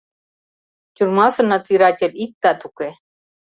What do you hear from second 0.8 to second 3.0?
Тюрьмасе надзиратель иктат уке.